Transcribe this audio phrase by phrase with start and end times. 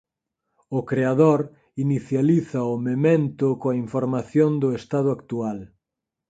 [0.77, 1.39] O Creador
[1.85, 5.59] inicializa o memento coa información do estado actual.